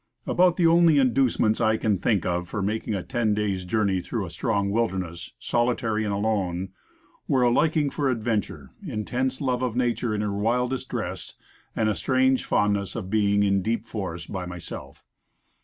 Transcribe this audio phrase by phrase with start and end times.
[0.25, 4.25] ABOUT the only inducements I can think of for making a ten days' journey through
[4.25, 6.69] a strange wilderness, solitary and alone,
[7.27, 11.35] were a liking for ad venture, intense love of nature in her wildest dress,
[11.75, 15.05] and a strange fondness for being in deep forests by myself.